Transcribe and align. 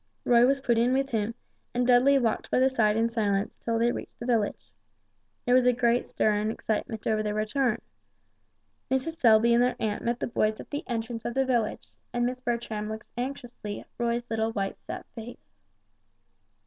Roy 0.25 0.47
was 0.47 0.59
put 0.61 0.79
in 0.79 0.93
with 0.93 1.11
him, 1.11 1.35
and 1.75 1.85
Dudley 1.85 2.17
walked 2.17 2.49
by 2.49 2.57
the 2.57 2.71
side 2.71 2.97
in 2.97 3.07
silence 3.07 3.55
until 3.55 3.77
they 3.77 3.91
reached 3.91 4.17
the 4.17 4.25
village. 4.25 4.71
There 5.45 5.53
was 5.53 5.67
a 5.67 5.73
great 5.73 6.05
stir 6.05 6.33
and 6.41 6.51
excitement 6.51 7.05
over 7.05 7.21
their 7.21 7.35
return. 7.35 7.79
Mrs. 8.89 9.17
Selby 9.19 9.53
and 9.53 9.61
their 9.61 9.75
aunt 9.79 10.03
met 10.03 10.19
the 10.19 10.25
boys 10.25 10.59
at 10.59 10.71
the 10.71 10.83
entrance 10.87 11.23
of 11.23 11.35
the 11.35 11.45
village, 11.45 11.87
and 12.11 12.25
Miss 12.25 12.41
Bertram 12.41 12.89
looked 12.89 13.09
anxiously 13.15 13.81
at 13.81 13.87
Roy's 13.99 14.27
little 14.27 14.51
white 14.53 14.79
set 14.79 15.05
face. 15.13 15.51